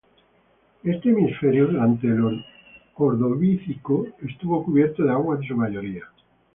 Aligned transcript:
Este 0.81 1.09
hemisferio 1.09 1.67
durante 1.67 2.07
el 2.07 2.41
Ordovícico 2.95 4.07
estuvo 4.27 4.65
cubierto 4.65 5.03
de 5.03 5.11
agua 5.11 5.35
en 5.39 5.47
su 5.47 5.55
mayoría. 5.55 6.01